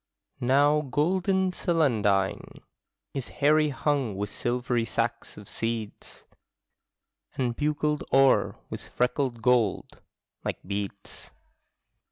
Now 0.39 0.81
golden 0.81 1.51
celandine 1.53 2.63
Is 3.13 3.27
hairy 3.27 3.69
hung 3.69 4.15
with 4.15 4.31
silvery 4.31 4.83
sacks 4.83 5.37
of 5.37 5.47
seeds. 5.47 6.23
And 7.37 7.55
bugled 7.55 8.03
o'er 8.11 8.55
with 8.71 8.81
freckled 8.81 9.43
gold, 9.43 10.01
like 10.43 10.57
beads. 10.65 11.29